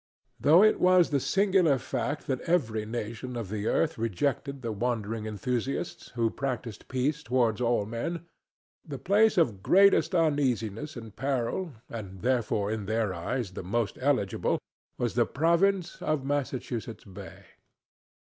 Though 0.39 0.63
it 0.63 0.79
was 0.79 1.11
the 1.11 1.19
singular 1.19 1.77
fact 1.77 2.25
that 2.25 2.41
every 2.49 2.87
nation 2.87 3.35
of 3.37 3.49
the 3.49 3.67
earth 3.67 3.99
rejected 3.99 4.63
the 4.63 4.71
wandering 4.71 5.27
enthusiasts 5.27 6.09
who 6.15 6.31
practised 6.31 6.87
peace 6.87 7.21
toward 7.21 7.61
all 7.61 7.85
men, 7.85 8.25
the 8.83 8.97
place 8.97 9.37
of 9.37 9.61
greatest 9.61 10.15
uneasiness 10.15 10.95
and 10.95 11.15
peril, 11.15 11.73
and 11.87 12.23
therefore 12.23 12.71
in 12.71 12.87
their 12.87 13.13
eyes 13.13 13.51
the 13.51 13.61
most 13.61 13.99
eligible, 14.01 14.57
was 14.97 15.13
the 15.13 15.27
province 15.27 15.97
of 16.01 16.25
Massachusetts 16.25 17.03
Bay. 17.03 17.43